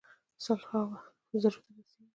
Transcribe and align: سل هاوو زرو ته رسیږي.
سل 0.43 0.61
هاوو 0.69 1.01
زرو 1.41 1.59
ته 1.65 1.71
رسیږي. 1.77 2.09